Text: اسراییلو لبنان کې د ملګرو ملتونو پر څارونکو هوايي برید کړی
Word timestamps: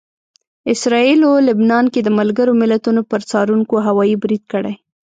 اسراییلو 0.73 1.29
لبنان 1.47 1.85
کې 1.93 1.99
د 2.03 2.09
ملګرو 2.19 2.53
ملتونو 2.61 3.01
پر 3.11 3.21
څارونکو 3.29 3.75
هوايي 3.87 4.15
برید 4.23 4.43
کړی 4.53 4.73